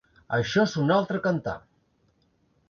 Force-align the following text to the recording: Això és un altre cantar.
Això 0.37 0.63
és 0.69 0.73
un 0.83 0.93
altre 0.95 1.21
cantar. 1.27 1.55